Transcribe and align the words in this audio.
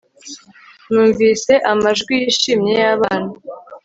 Numvise 0.91 1.53
amajwi 1.71 2.13
yishimye 2.21 2.73
yabana 2.83 3.31